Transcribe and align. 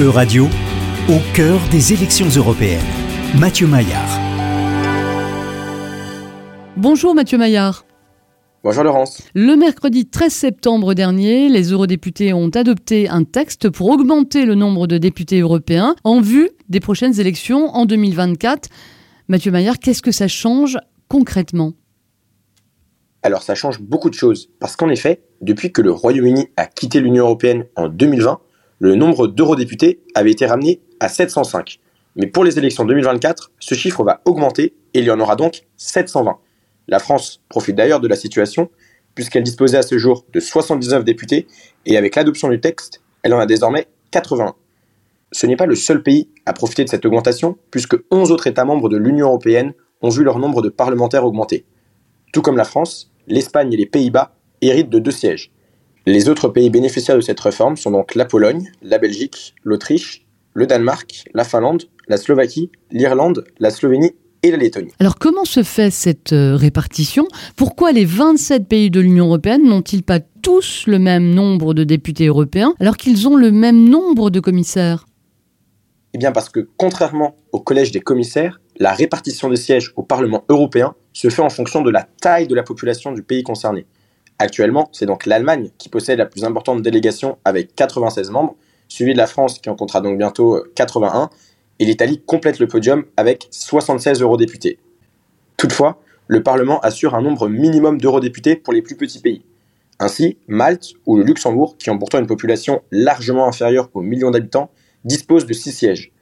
E-Radio, 0.00 0.48
au 1.08 1.20
cœur 1.34 1.60
des 1.70 1.92
élections 1.92 2.26
européennes. 2.26 2.82
Mathieu 3.38 3.68
Maillard. 3.68 4.18
Bonjour 6.76 7.14
Mathieu 7.14 7.38
Maillard. 7.38 7.86
Bonjour 8.64 8.82
Laurence. 8.82 9.22
Le 9.34 9.54
mercredi 9.54 10.06
13 10.06 10.32
septembre 10.32 10.94
dernier, 10.94 11.48
les 11.48 11.70
eurodéputés 11.70 12.32
ont 12.32 12.48
adopté 12.48 13.08
un 13.08 13.22
texte 13.22 13.70
pour 13.70 13.88
augmenter 13.88 14.46
le 14.46 14.56
nombre 14.56 14.88
de 14.88 14.98
députés 14.98 15.38
européens 15.38 15.94
en 16.02 16.20
vue 16.20 16.50
des 16.68 16.80
prochaines 16.80 17.20
élections 17.20 17.68
en 17.68 17.86
2024. 17.86 18.70
Mathieu 19.28 19.52
Maillard, 19.52 19.78
qu'est-ce 19.78 20.02
que 20.02 20.10
ça 20.10 20.26
change 20.26 20.76
concrètement? 21.06 21.72
Alors 23.22 23.44
ça 23.44 23.54
change 23.54 23.80
beaucoup 23.80 24.10
de 24.10 24.14
choses, 24.14 24.50
parce 24.58 24.74
qu'en 24.74 24.88
effet, 24.88 25.22
depuis 25.40 25.70
que 25.70 25.82
le 25.82 25.92
Royaume-Uni 25.92 26.48
a 26.56 26.66
quitté 26.66 26.98
l'Union 26.98 27.26
européenne 27.26 27.66
en 27.76 27.88
2020, 27.88 28.40
le 28.78 28.94
nombre 28.94 29.26
d'eurodéputés 29.26 30.00
avait 30.14 30.32
été 30.32 30.46
ramené 30.46 30.80
à 31.00 31.08
705. 31.08 31.80
Mais 32.16 32.26
pour 32.26 32.44
les 32.44 32.58
élections 32.58 32.84
2024, 32.84 33.52
ce 33.58 33.74
chiffre 33.74 34.04
va 34.04 34.20
augmenter 34.24 34.74
et 34.94 35.00
il 35.00 35.04
y 35.04 35.10
en 35.10 35.20
aura 35.20 35.36
donc 35.36 35.62
720. 35.76 36.38
La 36.86 36.98
France 36.98 37.42
profite 37.48 37.76
d'ailleurs 37.76 38.00
de 38.00 38.08
la 38.08 38.16
situation, 38.16 38.70
puisqu'elle 39.14 39.42
disposait 39.42 39.78
à 39.78 39.82
ce 39.82 39.98
jour 39.98 40.24
de 40.32 40.40
79 40.40 41.04
députés, 41.04 41.46
et 41.86 41.96
avec 41.96 42.14
l'adoption 42.16 42.48
du 42.48 42.60
texte, 42.60 43.02
elle 43.22 43.34
en 43.34 43.38
a 43.38 43.46
désormais 43.46 43.88
80. 44.10 44.54
Ce 45.32 45.46
n'est 45.46 45.56
pas 45.56 45.66
le 45.66 45.74
seul 45.74 46.02
pays 46.02 46.28
à 46.46 46.52
profiter 46.52 46.84
de 46.84 46.88
cette 46.88 47.06
augmentation, 47.06 47.56
puisque 47.70 47.96
11 48.10 48.30
autres 48.30 48.46
États 48.46 48.64
membres 48.64 48.88
de 48.88 48.96
l'Union 48.96 49.26
européenne 49.26 49.72
ont 50.02 50.10
vu 50.10 50.22
leur 50.22 50.38
nombre 50.38 50.62
de 50.62 50.68
parlementaires 50.68 51.24
augmenter. 51.24 51.64
Tout 52.32 52.42
comme 52.42 52.56
la 52.56 52.64
France, 52.64 53.10
l'Espagne 53.26 53.72
et 53.72 53.76
les 53.76 53.86
Pays-Bas 53.86 54.36
héritent 54.60 54.90
de 54.90 54.98
deux 54.98 55.10
sièges. 55.10 55.50
Les 56.06 56.28
autres 56.28 56.48
pays 56.48 56.68
bénéficiaires 56.68 57.16
de 57.16 57.22
cette 57.22 57.40
réforme 57.40 57.78
sont 57.78 57.90
donc 57.90 58.14
la 58.14 58.26
Pologne, 58.26 58.70
la 58.82 58.98
Belgique, 58.98 59.54
l'Autriche, 59.64 60.26
le 60.52 60.66
Danemark, 60.66 61.24
la 61.32 61.44
Finlande, 61.44 61.84
la 62.08 62.18
Slovaquie, 62.18 62.70
l'Irlande, 62.90 63.46
la 63.58 63.70
Slovénie 63.70 64.12
et 64.42 64.50
la 64.50 64.58
Lettonie. 64.58 64.92
Alors 65.00 65.18
comment 65.18 65.46
se 65.46 65.62
fait 65.62 65.90
cette 65.90 66.34
euh, 66.34 66.56
répartition? 66.56 67.26
Pourquoi 67.56 67.92
les 67.92 68.04
27 68.04 68.68
pays 68.68 68.90
de 68.90 69.00
l'Union 69.00 69.28
européenne 69.28 69.62
n'ont-ils 69.66 70.02
pas 70.02 70.20
tous 70.20 70.84
le 70.86 70.98
même 70.98 71.30
nombre 71.30 71.72
de 71.72 71.84
députés 71.84 72.26
européens 72.26 72.74
alors 72.80 72.98
qu'ils 72.98 73.26
ont 73.26 73.36
le 73.36 73.50
même 73.50 73.88
nombre 73.88 74.28
de 74.28 74.40
commissaires? 74.40 75.06
Eh 76.12 76.18
bien 76.18 76.32
parce 76.32 76.50
que 76.50 76.68
contrairement 76.76 77.34
au 77.52 77.60
collège 77.60 77.92
des 77.92 78.00
commissaires, 78.00 78.60
la 78.76 78.92
répartition 78.92 79.48
des 79.48 79.56
sièges 79.56 79.92
au 79.96 80.02
Parlement 80.02 80.44
européen 80.50 80.94
se 81.14 81.30
fait 81.30 81.42
en 81.42 81.48
fonction 81.48 81.80
de 81.80 81.90
la 81.90 82.06
taille 82.20 82.46
de 82.46 82.54
la 82.54 82.62
population 82.62 83.12
du 83.12 83.22
pays 83.22 83.42
concerné. 83.42 83.86
Actuellement, 84.38 84.88
c'est 84.92 85.06
donc 85.06 85.26
l'Allemagne 85.26 85.70
qui 85.78 85.88
possède 85.88 86.18
la 86.18 86.26
plus 86.26 86.44
importante 86.44 86.82
délégation 86.82 87.38
avec 87.44 87.74
96 87.74 88.30
membres, 88.30 88.56
suivi 88.88 89.12
de 89.12 89.18
la 89.18 89.26
France 89.26 89.58
qui 89.58 89.70
en 89.70 89.76
comptera 89.76 90.00
donc 90.00 90.18
bientôt 90.18 90.62
81, 90.74 91.30
et 91.78 91.84
l'Italie 91.84 92.22
complète 92.24 92.58
le 92.58 92.66
podium 92.66 93.04
avec 93.16 93.48
76 93.50 94.20
eurodéputés. 94.22 94.78
Toutefois, 95.56 96.00
le 96.26 96.42
Parlement 96.42 96.80
assure 96.80 97.14
un 97.14 97.22
nombre 97.22 97.48
minimum 97.48 98.00
d'eurodéputés 98.00 98.56
pour 98.56 98.72
les 98.72 98.82
plus 98.82 98.96
petits 98.96 99.20
pays. 99.20 99.44
Ainsi, 100.00 100.38
Malte 100.48 100.94
ou 101.06 101.16
le 101.16 101.22
Luxembourg, 101.22 101.76
qui 101.78 101.90
ont 101.90 101.98
pourtant 101.98 102.18
une 102.18 102.26
population 102.26 102.82
largement 102.90 103.46
inférieure 103.46 103.88
au 103.94 104.00
million 104.00 104.30
d'habitants, 104.30 104.70
disposent 105.04 105.46
de 105.46 105.52
6 105.52 105.72
sièges. 105.72 106.12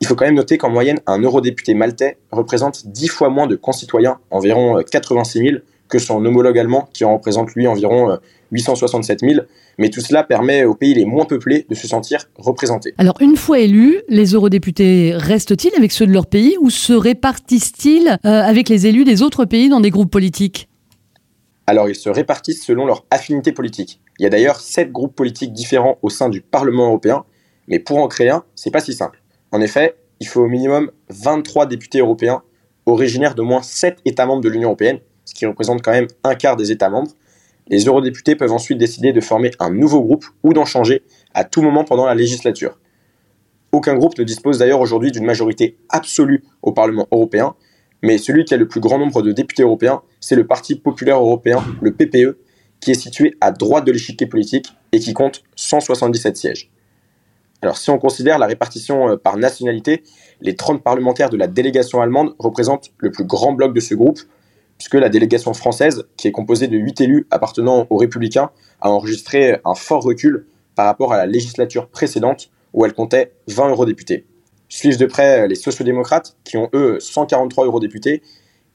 Il 0.00 0.06
faut 0.06 0.14
quand 0.14 0.24
même 0.24 0.34
noter 0.34 0.56
qu'en 0.56 0.70
moyenne, 0.70 1.00
un 1.06 1.20
eurodéputé 1.20 1.74
maltais 1.74 2.16
représente 2.30 2.86
10 2.86 3.08
fois 3.08 3.28
moins 3.28 3.46
de 3.46 3.56
concitoyens, 3.56 4.18
environ 4.30 4.82
86 4.82 5.38
000, 5.38 5.50
que 5.90 5.98
son 5.98 6.24
homologue 6.24 6.58
allemand, 6.58 6.88
qui 6.94 7.04
en 7.04 7.14
représente 7.14 7.52
lui 7.52 7.66
environ 7.66 8.18
867 8.52 9.20
000. 9.20 9.40
Mais 9.78 9.90
tout 9.90 10.00
cela 10.00 10.24
permet 10.24 10.64
aux 10.64 10.74
pays 10.74 10.94
les 10.94 11.04
moins 11.04 11.24
peuplés 11.24 11.66
de 11.68 11.74
se 11.74 11.86
sentir 11.86 12.26
représentés. 12.36 12.94
Alors, 12.98 13.16
une 13.20 13.36
fois 13.36 13.58
élus, 13.58 14.02
les 14.08 14.32
eurodéputés 14.32 15.12
restent-ils 15.14 15.74
avec 15.74 15.92
ceux 15.92 16.06
de 16.06 16.12
leur 16.12 16.26
pays 16.26 16.56
ou 16.60 16.70
se 16.70 16.92
répartissent-ils 16.92 18.18
euh, 18.24 18.42
avec 18.42 18.68
les 18.68 18.86
élus 18.86 19.04
des 19.04 19.22
autres 19.22 19.44
pays 19.44 19.68
dans 19.68 19.80
des 19.80 19.90
groupes 19.90 20.10
politiques? 20.10 20.68
Alors, 21.66 21.88
ils 21.88 21.94
se 21.94 22.10
répartissent 22.10 22.64
selon 22.64 22.84
leur 22.84 23.06
affinité 23.10 23.52
politique. 23.52 24.00
Il 24.18 24.24
y 24.24 24.26
a 24.26 24.28
d'ailleurs 24.28 24.60
sept 24.60 24.90
groupes 24.90 25.14
politiques 25.14 25.52
différents 25.52 25.98
au 26.02 26.10
sein 26.10 26.28
du 26.28 26.40
Parlement 26.40 26.86
européen, 26.88 27.24
mais 27.68 27.78
pour 27.78 27.98
en 27.98 28.08
créer 28.08 28.30
un, 28.30 28.44
c'est 28.54 28.70
pas 28.70 28.80
si 28.80 28.92
simple. 28.92 29.22
En 29.52 29.60
effet, 29.60 29.94
il 30.20 30.26
faut 30.26 30.42
au 30.42 30.48
minimum 30.48 30.90
23 31.08 31.66
députés 31.66 32.00
européens 32.00 32.42
originaires 32.86 33.34
de 33.34 33.42
moins 33.42 33.62
7 33.62 33.98
États 34.04 34.26
membres 34.26 34.42
de 34.42 34.48
l'Union 34.48 34.68
européenne, 34.68 34.98
qui 35.40 35.46
représente 35.46 35.80
quand 35.80 35.92
même 35.92 36.06
un 36.22 36.34
quart 36.34 36.54
des 36.54 36.70
États 36.70 36.90
membres. 36.90 37.12
Les 37.68 37.84
eurodéputés 37.84 38.36
peuvent 38.36 38.52
ensuite 38.52 38.76
décider 38.76 39.14
de 39.14 39.22
former 39.22 39.50
un 39.58 39.70
nouveau 39.70 40.02
groupe 40.02 40.26
ou 40.42 40.52
d'en 40.52 40.66
changer 40.66 41.02
à 41.32 41.44
tout 41.44 41.62
moment 41.62 41.82
pendant 41.82 42.04
la 42.04 42.14
législature. 42.14 42.78
Aucun 43.72 43.94
groupe 43.94 44.18
ne 44.18 44.24
dispose 44.24 44.58
d'ailleurs 44.58 44.80
aujourd'hui 44.80 45.12
d'une 45.12 45.24
majorité 45.24 45.78
absolue 45.88 46.44
au 46.60 46.72
Parlement 46.72 47.08
européen, 47.10 47.54
mais 48.02 48.18
celui 48.18 48.44
qui 48.44 48.52
a 48.52 48.58
le 48.58 48.68
plus 48.68 48.80
grand 48.80 48.98
nombre 48.98 49.22
de 49.22 49.32
députés 49.32 49.62
européens, 49.62 50.02
c'est 50.20 50.36
le 50.36 50.46
Parti 50.46 50.74
populaire 50.74 51.16
européen, 51.16 51.64
le 51.80 51.94
PPE, 51.94 52.36
qui 52.80 52.90
est 52.90 53.00
situé 53.00 53.34
à 53.40 53.50
droite 53.50 53.86
de 53.86 53.92
l'échiquier 53.92 54.26
politique 54.26 54.74
et 54.92 54.98
qui 54.98 55.14
compte 55.14 55.42
177 55.56 56.36
sièges. 56.36 56.70
Alors 57.62 57.78
si 57.78 57.88
on 57.88 57.98
considère 57.98 58.38
la 58.38 58.46
répartition 58.46 59.08
euh, 59.08 59.16
par 59.16 59.38
nationalité, 59.38 60.02
les 60.42 60.54
30 60.54 60.82
parlementaires 60.82 61.30
de 61.30 61.38
la 61.38 61.46
délégation 61.46 62.02
allemande 62.02 62.34
représentent 62.38 62.90
le 62.98 63.10
plus 63.10 63.24
grand 63.24 63.52
bloc 63.52 63.72
de 63.74 63.80
ce 63.80 63.94
groupe, 63.94 64.18
puisque 64.80 64.94
la 64.94 65.10
délégation 65.10 65.52
française, 65.52 66.06
qui 66.16 66.26
est 66.26 66.32
composée 66.32 66.66
de 66.66 66.78
8 66.78 67.02
élus 67.02 67.26
appartenant 67.30 67.86
aux 67.90 67.98
républicains, 67.98 68.50
a 68.80 68.90
enregistré 68.90 69.60
un 69.66 69.74
fort 69.74 70.02
recul 70.02 70.46
par 70.74 70.86
rapport 70.86 71.12
à 71.12 71.18
la 71.18 71.26
législature 71.26 71.86
précédente, 71.88 72.50
où 72.72 72.86
elle 72.86 72.94
comptait 72.94 73.32
20 73.48 73.72
eurodéputés. 73.72 74.24
Suivent 74.70 74.96
de 74.96 75.04
près 75.04 75.46
les 75.48 75.54
sociodémocrates, 75.54 76.34
qui 76.44 76.56
ont 76.56 76.70
eux 76.72 76.98
143 76.98 77.66
eurodéputés, 77.66 78.22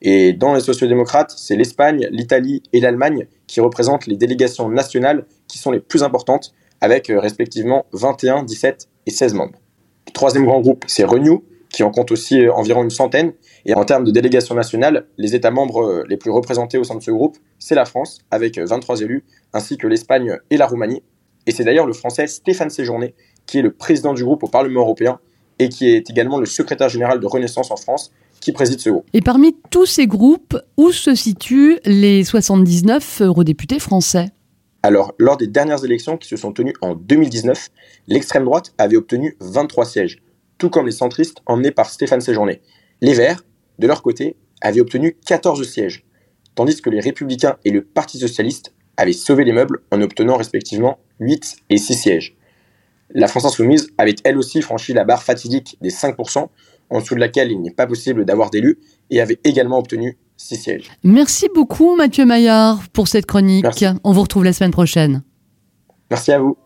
et 0.00 0.32
dans 0.32 0.54
les 0.54 0.60
sociodémocrates, 0.60 1.34
c'est 1.36 1.56
l'Espagne, 1.56 2.06
l'Italie 2.12 2.62
et 2.72 2.78
l'Allemagne 2.78 3.26
qui 3.48 3.60
représentent 3.60 4.06
les 4.06 4.16
délégations 4.16 4.68
nationales 4.68 5.26
qui 5.48 5.58
sont 5.58 5.72
les 5.72 5.80
plus 5.80 6.04
importantes, 6.04 6.54
avec 6.80 7.10
euh, 7.10 7.18
respectivement 7.18 7.84
21, 7.94 8.44
17 8.44 8.88
et 9.06 9.10
16 9.10 9.34
membres. 9.34 9.58
Le 10.06 10.12
troisième 10.12 10.44
grand 10.44 10.60
groupe, 10.60 10.84
c'est 10.86 11.02
Renew, 11.02 11.42
qui 11.76 11.82
en 11.82 11.90
compte 11.90 12.10
aussi 12.10 12.40
euh, 12.40 12.54
environ 12.54 12.82
une 12.82 12.90
centaine. 12.90 13.34
Et 13.66 13.74
en 13.74 13.84
termes 13.84 14.04
de 14.04 14.10
délégation 14.10 14.54
nationale, 14.54 15.08
les 15.18 15.34
États 15.34 15.50
membres 15.50 15.82
euh, 15.84 16.04
les 16.08 16.16
plus 16.16 16.30
représentés 16.30 16.78
au 16.78 16.84
sein 16.84 16.94
de 16.94 17.02
ce 17.02 17.10
groupe, 17.10 17.36
c'est 17.58 17.74
la 17.74 17.84
France, 17.84 18.20
avec 18.30 18.58
23 18.58 19.02
élus, 19.02 19.24
ainsi 19.52 19.76
que 19.76 19.86
l'Espagne 19.86 20.38
et 20.48 20.56
la 20.56 20.66
Roumanie. 20.66 21.02
Et 21.46 21.50
c'est 21.50 21.64
d'ailleurs 21.64 21.86
le 21.86 21.92
Français 21.92 22.28
Stéphane 22.28 22.70
Séjourné, 22.70 23.14
qui 23.44 23.58
est 23.58 23.62
le 23.62 23.72
président 23.72 24.14
du 24.14 24.24
groupe 24.24 24.42
au 24.42 24.48
Parlement 24.48 24.80
européen 24.80 25.20
et 25.58 25.68
qui 25.68 25.90
est 25.90 26.08
également 26.08 26.38
le 26.38 26.46
secrétaire 26.46 26.88
général 26.88 27.20
de 27.20 27.26
Renaissance 27.26 27.70
en 27.70 27.76
France, 27.76 28.10
qui 28.40 28.52
préside 28.52 28.80
ce 28.80 28.88
groupe. 28.88 29.06
Et 29.12 29.20
parmi 29.20 29.54
tous 29.70 29.84
ces 29.84 30.06
groupes, 30.06 30.58
où 30.78 30.92
se 30.92 31.14
situent 31.14 31.78
les 31.84 32.24
79 32.24 33.20
eurodéputés 33.20 33.80
français? 33.80 34.28
Alors, 34.82 35.14
lors 35.18 35.36
des 35.36 35.46
dernières 35.46 35.84
élections 35.84 36.16
qui 36.16 36.28
se 36.28 36.36
sont 36.36 36.52
tenues 36.52 36.74
en 36.80 36.94
2019, 36.94 37.68
l'extrême 38.08 38.44
droite 38.44 38.72
avait 38.78 38.96
obtenu 38.96 39.36
23 39.40 39.84
sièges, 39.84 40.22
tout 40.58 40.70
comme 40.70 40.86
les 40.86 40.92
centristes 40.92 41.42
emmenés 41.46 41.70
par 41.70 41.90
Stéphane 41.90 42.20
Séjourné. 42.20 42.62
Les 43.00 43.14
Verts, 43.14 43.44
de 43.78 43.86
leur 43.86 44.02
côté, 44.02 44.36
avaient 44.60 44.80
obtenu 44.80 45.16
14 45.26 45.68
sièges, 45.68 46.04
tandis 46.54 46.80
que 46.80 46.90
les 46.90 47.00
Républicains 47.00 47.56
et 47.64 47.70
le 47.70 47.82
Parti 47.82 48.18
Socialiste 48.18 48.74
avaient 48.96 49.12
sauvé 49.12 49.44
les 49.44 49.52
meubles 49.52 49.82
en 49.90 50.00
obtenant 50.00 50.36
respectivement 50.36 50.98
8 51.20 51.56
et 51.70 51.76
6 51.76 51.94
sièges. 51.94 52.36
La 53.10 53.28
France 53.28 53.44
Insoumise 53.44 53.90
avait 53.98 54.16
elle 54.24 54.38
aussi 54.38 54.62
franchi 54.62 54.92
la 54.92 55.04
barre 55.04 55.22
fatidique 55.22 55.76
des 55.80 55.90
5%, 55.90 56.48
en 56.88 57.00
dessous 57.00 57.14
de 57.14 57.20
laquelle 57.20 57.52
il 57.52 57.60
n'est 57.60 57.70
pas 57.70 57.86
possible 57.86 58.24
d'avoir 58.24 58.50
d'élus, 58.50 58.78
et 59.10 59.20
avait 59.20 59.38
également 59.44 59.78
obtenu 59.78 60.18
sièges. 60.36 60.90
Merci 61.02 61.48
beaucoup 61.54 61.96
Mathieu 61.96 62.24
Maillard 62.24 62.88
pour 62.92 63.08
cette 63.08 63.26
chronique. 63.26 63.84
On 64.04 64.12
vous 64.12 64.22
retrouve 64.22 64.44
la 64.44 64.52
semaine 64.52 64.70
prochaine. 64.70 65.22
Merci 66.10 66.32
à 66.32 66.38
vous. 66.38 66.56